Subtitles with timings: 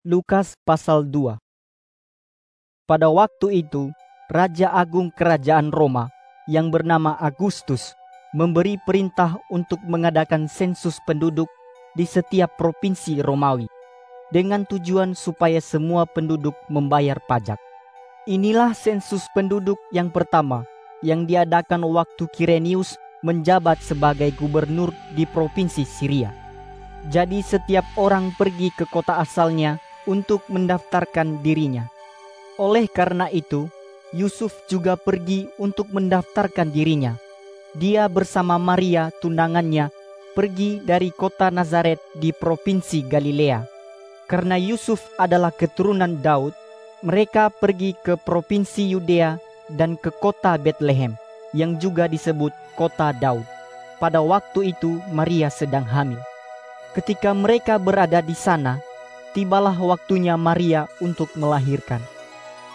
[0.00, 1.36] Lukas pasal 2
[2.88, 3.92] Pada waktu itu,
[4.32, 6.08] Raja Agung Kerajaan Roma
[6.48, 7.92] yang bernama Agustus
[8.32, 11.52] memberi perintah untuk mengadakan sensus penduduk
[11.92, 13.68] di setiap provinsi Romawi
[14.32, 17.60] dengan tujuan supaya semua penduduk membayar pajak.
[18.24, 20.64] Inilah sensus penduduk yang pertama
[21.04, 26.32] yang diadakan waktu Kirenius menjabat sebagai gubernur di provinsi Syria.
[27.12, 29.76] Jadi setiap orang pergi ke kota asalnya
[30.10, 31.86] untuk mendaftarkan dirinya.
[32.58, 33.70] Oleh karena itu,
[34.10, 37.14] Yusuf juga pergi untuk mendaftarkan dirinya.
[37.78, 39.94] Dia bersama Maria tunangannya
[40.34, 43.62] pergi dari kota Nazaret di provinsi Galilea.
[44.26, 46.50] Karena Yusuf adalah keturunan Daud,
[47.06, 49.38] mereka pergi ke provinsi Yudea
[49.70, 51.14] dan ke kota Bethlehem
[51.54, 53.46] yang juga disebut kota Daud.
[54.02, 56.18] Pada waktu itu Maria sedang hamil.
[56.98, 58.82] Ketika mereka berada di sana,
[59.30, 62.02] tibalah waktunya Maria untuk melahirkan.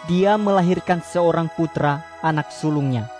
[0.06, 3.10] Dia melahirkan seorang putra, anak sulungnya.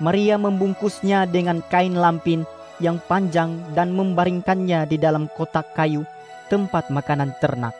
[0.00, 2.42] Maria membungkusnya dengan kain lampin
[2.82, 6.02] yang panjang dan membaringkannya di dalam kotak kayu
[6.50, 7.76] tempat makanan ternak.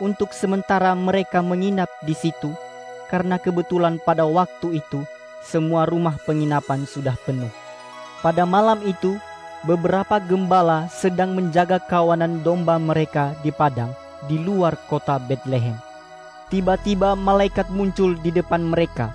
[0.00, 2.56] Untuk sementara mereka menginap di situ,
[3.12, 5.04] karena kebetulan pada waktu itu
[5.44, 7.52] semua rumah penginapan sudah penuh.
[8.24, 9.20] Pada malam itu,
[9.68, 13.92] beberapa gembala sedang menjaga kawanan domba mereka di padang
[14.28, 15.78] di luar kota Bethlehem.
[16.50, 19.14] Tiba-tiba malaikat muncul di depan mereka.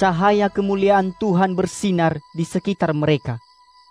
[0.00, 3.38] Cahaya kemuliaan Tuhan bersinar di sekitar mereka,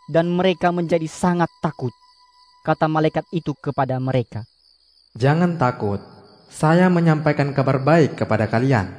[0.10, 1.94] dan mereka menjadi sangat takut.
[2.66, 4.44] Kata malaikat itu kepada mereka,
[5.16, 6.02] "Jangan takut,
[6.52, 8.92] saya menyampaikan kabar baik kepada kalian,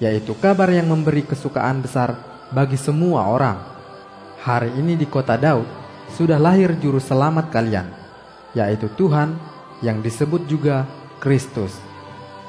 [0.00, 2.16] yaitu kabar yang memberi kesukaan besar
[2.48, 3.58] bagi semua orang.
[4.40, 5.68] Hari ini di kota Daud
[6.14, 7.86] sudah lahir juru selamat kalian,
[8.56, 9.36] yaitu Tuhan
[9.84, 10.86] yang disebut juga
[11.22, 11.74] Kristus.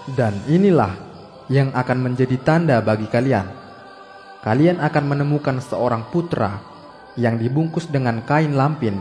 [0.09, 0.97] Dan inilah
[1.49, 3.45] yang akan menjadi tanda bagi kalian.
[4.39, 6.63] Kalian akan menemukan seorang putra
[7.19, 8.97] yang dibungkus dengan kain lampin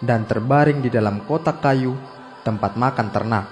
[0.00, 1.94] dan terbaring di dalam kotak kayu
[2.42, 3.46] tempat makan ternak.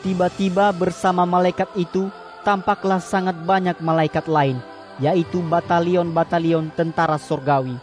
[0.00, 2.08] Tiba-tiba bersama malaikat itu
[2.46, 4.56] tampaklah sangat banyak malaikat lain,
[5.02, 7.76] yaitu batalion-batalion tentara sorgawi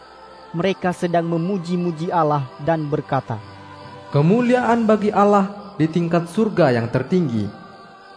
[0.52, 3.36] mereka sedang memuji-muji Allah dan berkata,
[4.08, 7.46] Kemuliaan bagi Allah di tingkat surga yang tertinggi,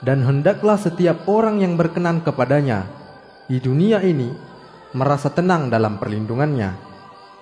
[0.02, 2.90] dan hendaklah setiap orang yang berkenan kepadanya
[3.46, 4.34] di dunia ini
[4.98, 6.74] merasa tenang dalam perlindungannya.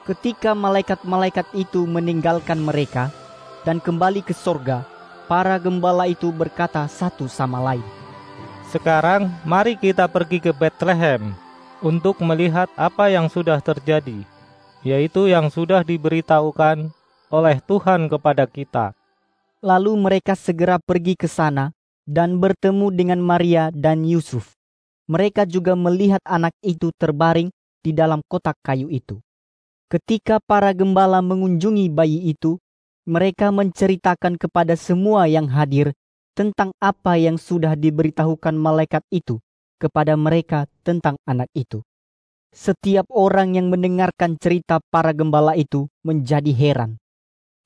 [0.03, 3.09] Ketika malaikat-malaikat itu meninggalkan mereka
[3.63, 4.83] dan kembali ke surga,
[5.31, 7.85] para gembala itu berkata satu sama lain,
[8.69, 11.33] Sekarang mari kita pergi ke Bethlehem
[11.79, 14.27] untuk melihat apa yang sudah terjadi
[14.83, 16.91] yaitu yang sudah diberitahukan
[17.29, 18.95] oleh Tuhan kepada kita.
[19.59, 21.75] Lalu mereka segera pergi ke sana
[22.07, 24.55] dan bertemu dengan Maria dan Yusuf.
[25.11, 27.51] Mereka juga melihat anak itu terbaring
[27.83, 29.19] di dalam kotak kayu itu.
[29.91, 32.55] Ketika para gembala mengunjungi bayi itu,
[33.09, 35.91] mereka menceritakan kepada semua yang hadir
[36.37, 39.41] tentang apa yang sudah diberitahukan malaikat itu
[39.81, 41.81] kepada mereka tentang anak itu.
[42.55, 47.01] Setiap orang yang mendengarkan cerita para gembala itu menjadi heran.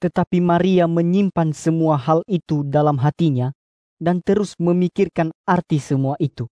[0.03, 3.55] Tetapi Maria menyimpan semua hal itu dalam hatinya
[4.03, 6.51] dan terus memikirkan arti semua itu.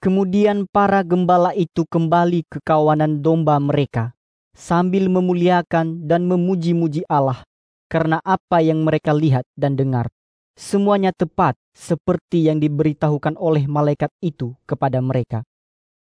[0.00, 4.16] Kemudian para gembala itu kembali ke kawanan domba mereka
[4.56, 7.44] sambil memuliakan dan memuji-muji Allah
[7.92, 10.08] karena apa yang mereka lihat dan dengar.
[10.56, 15.44] Semuanya tepat seperti yang diberitahukan oleh malaikat itu kepada mereka.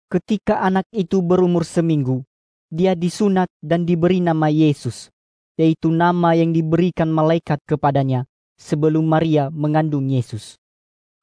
[0.06, 2.22] Ketika anak itu berumur seminggu,
[2.70, 5.12] dia disunat dan diberi nama Yesus,
[5.56, 10.56] yaitu nama yang diberikan malaikat kepadanya sebelum Maria mengandung Yesus.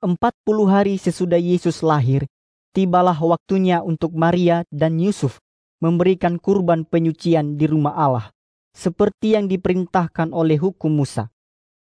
[0.03, 2.27] Empat puluh hari sesudah Yesus lahir,
[2.75, 5.39] tibalah waktunya untuk Maria dan Yusuf
[5.79, 8.27] memberikan kurban penyucian di rumah Allah,
[8.75, 11.31] seperti yang diperintahkan oleh hukum Musa.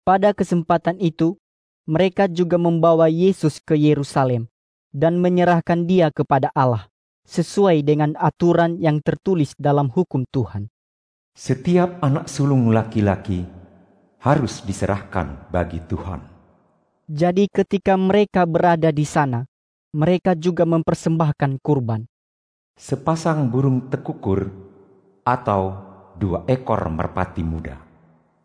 [0.03, 1.37] Pada kesempatan itu,
[1.85, 4.49] mereka juga membawa Yesus ke Yerusalem
[4.90, 6.90] dan menyerahkan dia kepada Allah
[7.29, 10.66] sesuai dengan aturan yang tertulis dalam hukum Tuhan.
[11.40, 13.47] Setiap anak sulung laki-laki
[14.20, 16.20] harus diserahkan bagi Tuhan.
[17.08, 19.47] Jadi ketika mereka berada di sana,
[19.96, 22.03] mereka juga mempersembahkan kurban.
[22.76, 24.52] Sepasang burung tekukur
[25.24, 25.80] atau
[26.20, 27.80] dua ekor merpati muda.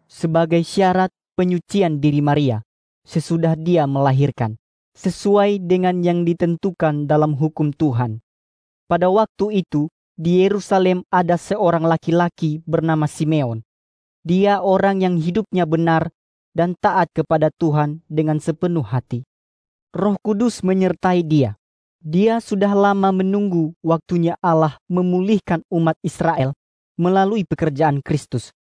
[0.07, 2.63] Sebagai syarat penyucian diri Maria
[3.03, 4.55] sesudah dia melahirkan,
[4.95, 8.23] sesuai dengan yang ditentukan dalam hukum Tuhan.
[8.87, 13.67] Pada waktu itu, di Yerusalem ada seorang laki-laki bernama Simeon.
[14.23, 16.09] Dia orang yang hidupnya benar
[16.55, 19.27] dan taat kepada Tuhan dengan sepenuh hati.
[19.91, 21.59] Roh Kudus menyertai dia.
[21.99, 26.55] Dia sudah lama menunggu waktunya Allah memulihkan umat Israel
[26.95, 28.55] melalui pekerjaan Kristus,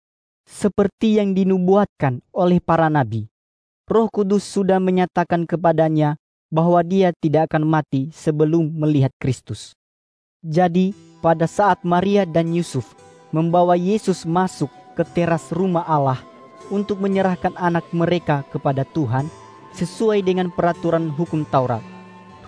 [0.46, 3.26] seperti yang dinubuatkan oleh para nabi.
[3.90, 6.14] Roh Kudus sudah menyatakan kepadanya
[6.46, 9.74] bahwa dia tidak akan mati sebelum melihat Kristus.
[10.46, 12.96] Jadi, pada saat Maria dan Yusuf
[13.30, 16.18] membawa Yesus masuk ke teras rumah Allah
[16.72, 19.28] untuk menyerahkan anak mereka kepada Tuhan
[19.76, 21.84] sesuai dengan peraturan hukum Taurat,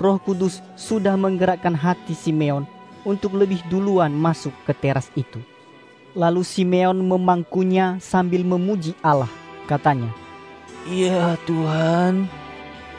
[0.01, 2.67] Roh Kudus sudah menggerakkan hati Simeon
[3.07, 5.39] untuk lebih duluan masuk ke teras itu.
[6.13, 9.31] Lalu Simeon memangkunya sambil memuji Allah,
[9.71, 10.11] katanya,
[10.91, 12.27] Ya Tuhan,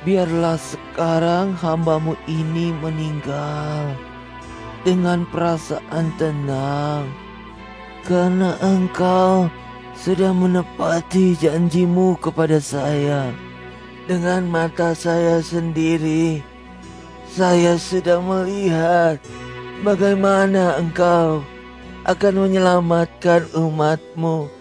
[0.08, 4.13] biarlah sekarang hambamu ini meninggal
[4.84, 7.08] dengan perasaan tenang,
[8.04, 9.48] karena engkau
[9.96, 13.32] sudah menepati janjimu kepada saya.
[14.04, 16.44] Dengan mata saya sendiri,
[17.32, 19.16] saya sudah melihat
[19.80, 21.40] bagaimana engkau
[22.04, 24.52] akan menyelamatkan umatmu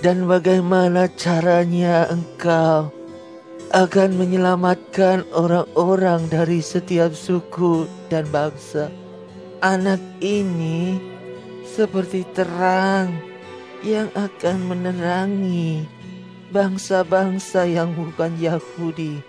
[0.00, 2.88] dan bagaimana caranya engkau
[3.76, 8.88] akan menyelamatkan orang-orang dari setiap suku dan bangsa.
[9.64, 11.00] Anak ini
[11.64, 13.08] seperti terang
[13.80, 15.88] yang akan menerangi
[16.52, 19.24] bangsa-bangsa yang bukan Yahudi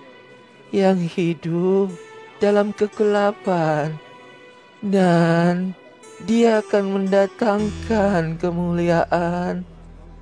[0.75, 1.95] yang hidup
[2.43, 3.95] dalam kegelapan
[4.83, 5.71] dan
[6.27, 9.63] dia akan mendatangkan kemuliaan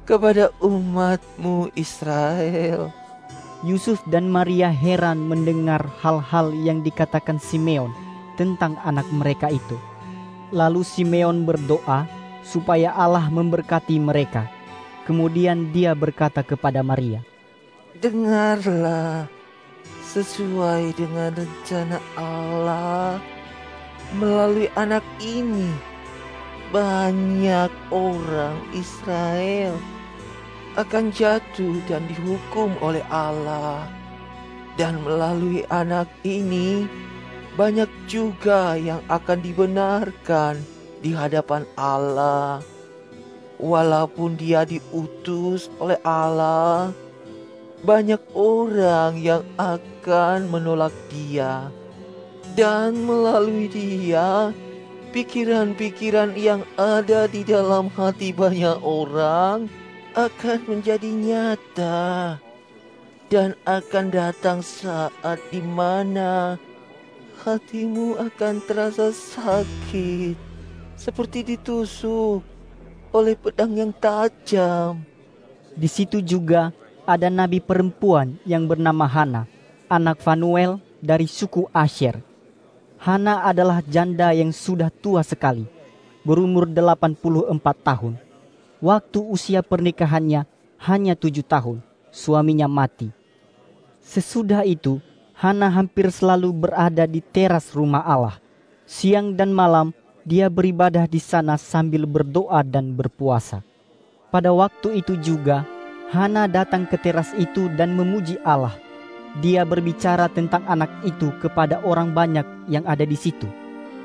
[0.06, 2.94] kepada umatmu Israel.
[3.66, 7.90] Yusuf dan Maria heran mendengar hal-hal yang dikatakan Simeon
[8.38, 9.95] tentang anak mereka itu.
[10.54, 12.06] Lalu Simeon berdoa
[12.46, 14.46] supaya Allah memberkati mereka.
[15.06, 17.22] Kemudian dia berkata kepada Maria,
[18.02, 19.30] Dengarlah,
[20.14, 23.22] sesuai dengan rencana Allah
[24.18, 25.70] melalui anak ini,
[26.74, 29.78] banyak orang Israel
[30.76, 33.88] akan jatuh dan dihukum oleh Allah.
[34.76, 36.84] Dan melalui anak ini,
[37.56, 40.60] banyak juga yang akan dibenarkan
[41.00, 42.60] di hadapan Allah.
[43.56, 46.92] Walaupun dia diutus oleh Allah,
[47.88, 51.72] banyak orang yang akan menolak dia.
[52.56, 54.52] Dan melalui dia,
[55.16, 59.72] pikiran-pikiran yang ada di dalam hati banyak orang
[60.16, 62.40] akan menjadi nyata
[63.28, 66.60] dan akan datang saat di mana
[67.44, 70.38] hatimu akan terasa sakit
[70.96, 72.40] seperti ditusuk
[73.12, 75.04] oleh pedang yang tajam.
[75.76, 76.72] Di situ juga
[77.04, 79.44] ada nabi perempuan yang bernama Hana,
[79.92, 82.24] anak Fanuel dari suku Asher.
[82.96, 85.68] Hana adalah janda yang sudah tua sekali,
[86.24, 88.26] berumur 84 tahun
[88.86, 90.44] Waktu usia pernikahannya
[90.84, 91.80] hanya tujuh tahun,
[92.12, 93.10] suaminya mati.
[94.04, 95.00] Sesudah itu,
[95.36, 98.40] Hana hampir selalu berada di teras rumah Allah.
[98.88, 99.92] Siang dan malam,
[100.24, 103.60] dia beribadah di sana sambil berdoa dan berpuasa.
[104.32, 105.68] Pada waktu itu juga,
[106.16, 108.72] Hana datang ke teras itu dan memuji Allah.
[109.44, 113.52] Dia berbicara tentang anak itu kepada orang banyak yang ada di situ,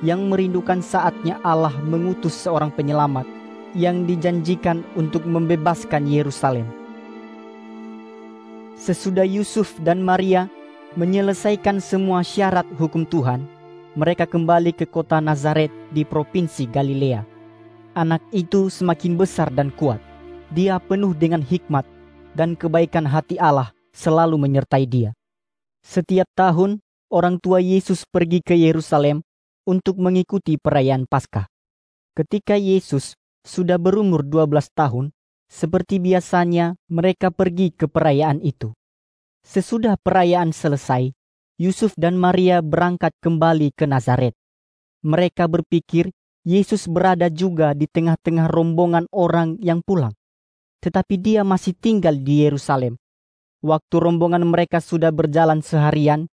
[0.02, 3.30] yang merindukan saatnya Allah mengutus seorang penyelamat
[3.78, 6.66] yang dijanjikan untuk membebaskan Yerusalem.
[8.74, 10.50] Sesudah Yusuf dan Maria
[10.98, 13.46] menyelesaikan semua syarat hukum Tuhan,
[13.94, 17.22] mereka kembali ke kota Nazaret di provinsi Galilea.
[17.94, 20.02] Anak itu semakin besar dan kuat.
[20.50, 21.86] Dia penuh dengan hikmat
[22.34, 25.14] dan kebaikan hati Allah selalu menyertai dia.
[25.82, 29.22] Setiap tahun, orang tua Yesus pergi ke Yerusalem
[29.66, 31.46] untuk mengikuti perayaan Paskah.
[32.18, 33.14] Ketika Yesus
[33.46, 35.14] sudah berumur 12 tahun,
[35.50, 38.74] seperti biasanya mereka pergi ke perayaan itu.
[39.40, 41.16] Sesudah perayaan selesai,
[41.56, 44.36] Yusuf dan Maria berangkat kembali ke Nazaret.
[45.00, 46.12] Mereka berpikir
[46.44, 50.12] Yesus berada juga di tengah-tengah rombongan orang yang pulang.
[50.80, 52.96] Tetapi dia masih tinggal di Yerusalem.
[53.60, 56.28] Waktu rombongan mereka sudah berjalan seharian,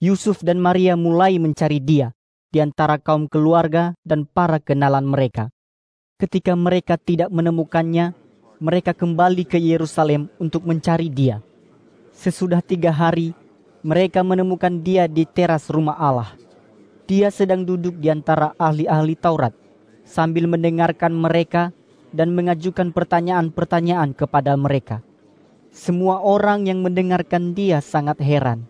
[0.00, 2.16] Yusuf dan Maria mulai mencari dia
[2.48, 5.52] di antara kaum keluarga dan para kenalan mereka.
[6.16, 8.16] Ketika mereka tidak menemukannya,
[8.60, 11.44] mereka kembali ke Yerusalem untuk mencari dia.
[12.20, 13.32] Sesudah tiga hari,
[13.80, 16.36] mereka menemukan dia di teras rumah Allah.
[17.08, 19.56] Dia sedang duduk di antara ahli-ahli Taurat
[20.04, 21.72] sambil mendengarkan mereka
[22.12, 25.00] dan mengajukan pertanyaan-pertanyaan kepada mereka.
[25.72, 28.68] Semua orang yang mendengarkan dia sangat heran.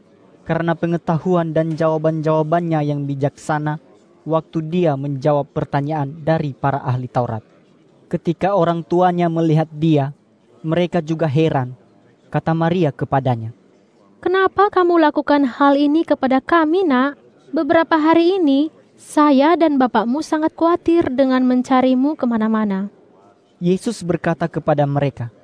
[0.50, 3.78] karena pengetahuan dan jawaban-jawabannya yang bijaksana
[4.26, 7.47] waktu dia menjawab pertanyaan dari para ahli Taurat.
[8.11, 10.11] Ketika orang tuanya melihat dia,
[10.66, 11.78] mereka juga heran.
[12.31, 13.51] Kata Maria kepadanya,
[14.23, 17.19] Kenapa kamu lakukan hal ini kepada kami, Nak?
[17.51, 22.87] Beberapa hari ini, saya dan bapakmu sangat khawatir dengan mencarimu ke mana-mana.
[23.59, 25.35] Yesus berkata kepada mereka,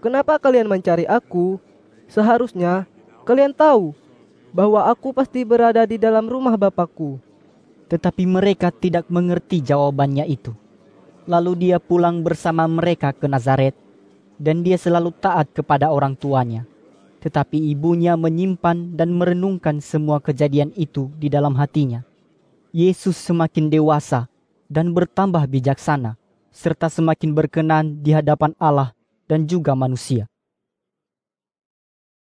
[0.00, 1.60] Kenapa kalian mencari aku?
[2.08, 2.88] Seharusnya
[3.28, 3.92] kalian tahu
[4.56, 7.20] bahwa aku pasti berada di dalam rumah Bapakku.
[7.92, 10.56] Tetapi mereka tidak mengerti jawabannya itu.
[11.28, 13.76] Lalu dia pulang bersama mereka ke Nazaret,
[14.40, 16.64] dan dia selalu taat kepada orang tuanya.
[17.20, 22.02] Tetapi ibunya menyimpan dan merenungkan semua kejadian itu di dalam hatinya.
[22.72, 24.32] Yesus semakin dewasa
[24.72, 26.16] dan bertambah bijaksana,
[26.48, 28.96] serta semakin berkenan di hadapan Allah
[29.28, 30.31] dan juga manusia.